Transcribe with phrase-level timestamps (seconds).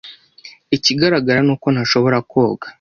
[0.75, 2.67] Ikigaragara ni uko ntashobora koga.